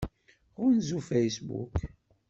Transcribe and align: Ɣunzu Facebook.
Ɣunzu 0.59 0.99
Facebook. 1.09 1.75